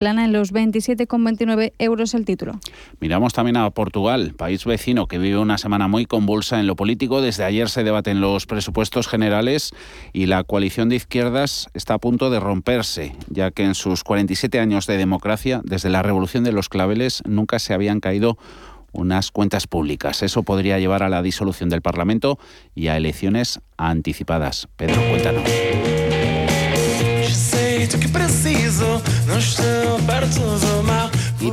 [0.00, 2.58] plana en los 27,29 euros el título.
[3.00, 7.20] Miramos también a Portugal, país vecino que vive una semana muy convulsa en lo político.
[7.20, 9.74] Desde ayer se debaten los presupuestos generales
[10.14, 14.58] y la coalición de izquierdas está a punto de romperse, ya que en sus 47
[14.58, 18.38] años de democracia, desde la revolución de los claveles, nunca se habían caído
[18.92, 20.22] unas cuentas públicas.
[20.22, 22.38] Eso podría llevar a la disolución del Parlamento
[22.74, 24.66] y a elecciones anticipadas.
[24.78, 25.44] Pedro, cuéntanos.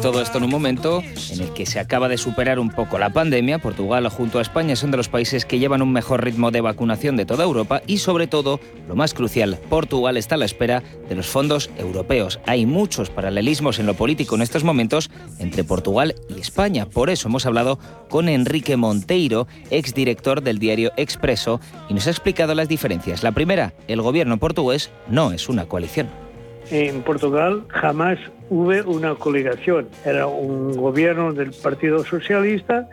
[0.01, 1.01] Todo esto en un momento
[1.31, 3.59] en el que se acaba de superar un poco la pandemia.
[3.59, 7.17] Portugal junto a España son de los países que llevan un mejor ritmo de vacunación
[7.17, 11.15] de toda Europa y sobre todo, lo más crucial, Portugal está a la espera de
[11.15, 12.39] los fondos europeos.
[12.45, 16.85] Hay muchos paralelismos en lo político en estos momentos entre Portugal y España.
[16.85, 21.59] Por eso hemos hablado con Enrique Monteiro, exdirector del diario Expreso,
[21.89, 23.23] y nos ha explicado las diferencias.
[23.23, 26.26] La primera, el gobierno portugués no es una coalición.
[26.69, 29.87] En Portugal jamás hubo una coligación.
[30.03, 32.89] Era un gobierno del Partido Socialista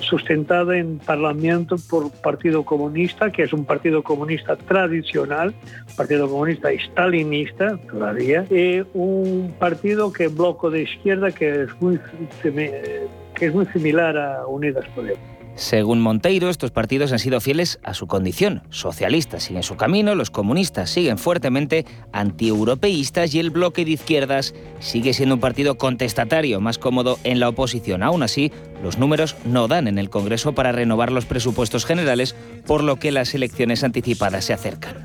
[0.00, 5.54] sustentado en Parlamento por Partido Comunista, que es un partido comunista tradicional,
[5.96, 11.98] Partido Comunista stalinista todavía, y un partido que bloco de izquierda que es muy,
[12.42, 15.39] que es muy similar a Unidas Podemos.
[15.60, 18.62] Según Monteiro, estos partidos han sido fieles a su condición.
[18.70, 25.12] Socialistas siguen su camino, los comunistas siguen fuertemente antieuropeístas y el bloque de izquierdas sigue
[25.12, 28.02] siendo un partido contestatario, más cómodo en la oposición.
[28.02, 28.50] Aún así,
[28.82, 32.34] los números no dan en el Congreso para renovar los presupuestos generales,
[32.66, 35.04] por lo que las elecciones anticipadas se acercan.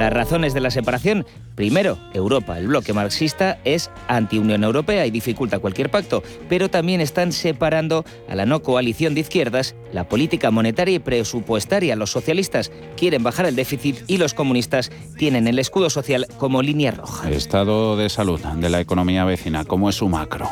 [0.00, 1.26] Las razones de la separación.
[1.56, 7.32] Primero, Europa, el bloque marxista, es anti-Unión Europea y dificulta cualquier pacto, pero también están
[7.32, 11.96] separando a la no coalición de izquierdas la política monetaria y presupuestaria.
[11.96, 16.92] Los socialistas quieren bajar el déficit y los comunistas tienen el escudo social como línea
[16.92, 17.28] roja.
[17.28, 20.48] Estado de salud de la economía vecina, ¿cómo es su macro?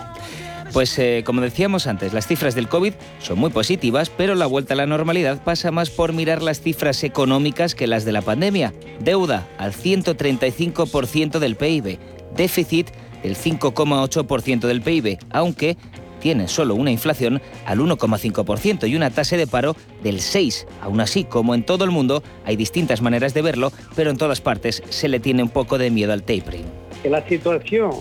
[0.72, 4.74] Pues eh, como decíamos antes, las cifras del COVID son muy positivas, pero la vuelta
[4.74, 8.74] a la normalidad pasa más por mirar las cifras económicas que las de la pandemia.
[9.00, 11.98] Deuda al 135% del PIB,
[12.36, 12.88] déficit
[13.22, 15.76] del 5,8% del PIB, aunque
[16.20, 20.66] tiene solo una inflación al 1,5% y una tasa de paro del 6%.
[20.82, 24.40] Aún así, como en todo el mundo, hay distintas maneras de verlo, pero en todas
[24.40, 26.66] partes se le tiene un poco de miedo al tapering.
[27.04, 27.92] La situación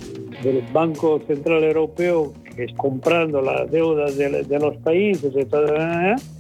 [0.44, 2.34] del Banco Central Europeo
[2.66, 5.68] es comprando las deudas de, los países, y todo,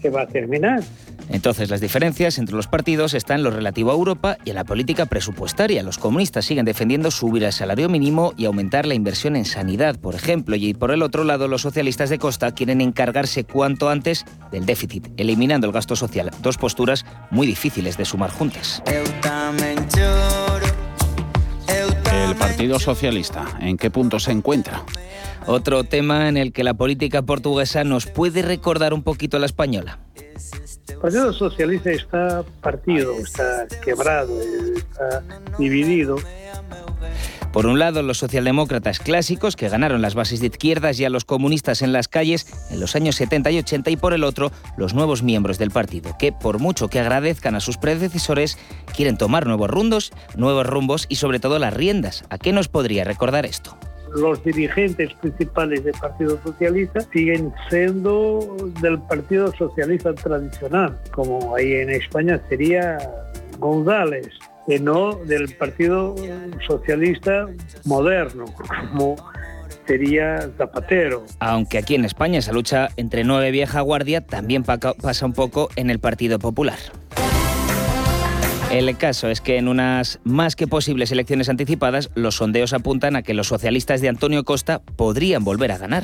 [0.01, 0.81] se va a terminar.
[1.29, 4.63] Entonces, las diferencias entre los partidos están en lo relativo a Europa y en la
[4.63, 5.83] política presupuestaria.
[5.83, 10.15] Los comunistas siguen defendiendo subir el salario mínimo y aumentar la inversión en sanidad, por
[10.15, 14.65] ejemplo, y por el otro lado, los socialistas de Costa quieren encargarse cuanto antes del
[14.65, 16.31] déficit, eliminando el gasto social.
[16.41, 18.81] Dos posturas muy difíciles de sumar juntas.
[22.27, 24.83] El Partido Socialista, ¿en qué punto se encuentra?
[25.47, 29.45] Otro tema en el que la política portuguesa nos puede recordar un poquito a la
[29.45, 29.99] española.
[30.89, 35.23] El Partido Socialista está partido, está quebrado, está
[35.57, 36.17] dividido.
[37.53, 41.23] Por un lado, los socialdemócratas clásicos, que ganaron las bases de izquierdas y a los
[41.23, 44.93] comunistas en las calles en los años 70 y 80, y por el otro, los
[44.93, 48.57] nuevos miembros del partido, que por mucho que agradezcan a sus predecesores,
[48.95, 52.25] quieren tomar nuevos rumbos, nuevos rumbos y sobre todo las riendas.
[52.29, 53.77] ¿A qué nos podría recordar esto?
[54.15, 61.89] Los dirigentes principales del Partido Socialista siguen siendo del Partido Socialista tradicional, como ahí en
[61.89, 62.97] España sería
[63.59, 64.27] González,
[64.67, 66.15] y no del Partido
[66.67, 67.47] Socialista
[67.85, 68.45] moderno,
[68.91, 69.15] como
[69.85, 71.23] sería Zapatero.
[71.39, 75.89] Aunque aquí en España esa lucha entre nueve vieja guardia también pasa un poco en
[75.89, 76.77] el Partido Popular.
[78.71, 83.23] El caso es que en unas más que posibles elecciones anticipadas, los sondeos apuntan a
[83.23, 86.03] que los socialistas de Antonio Costa podrían volver a ganar.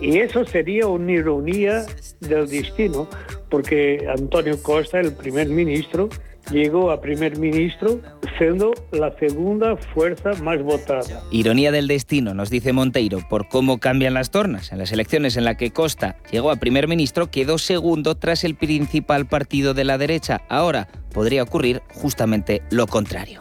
[0.00, 1.84] Y eso sería una ironía
[2.20, 3.08] del destino,
[3.50, 6.08] porque Antonio Costa, el primer ministro,
[6.50, 8.00] llegó a primer ministro
[8.38, 11.22] siendo la segunda fuerza más votada.
[11.30, 14.72] Ironía del destino, nos dice Monteiro, por cómo cambian las tornas.
[14.72, 18.54] En las elecciones en las que Costa llegó a primer ministro, quedó segundo tras el
[18.54, 20.42] principal partido de la derecha.
[20.48, 23.38] Ahora podría ocurrir justamente lo contrario.